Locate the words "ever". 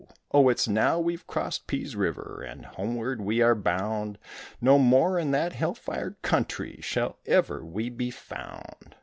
7.27-7.63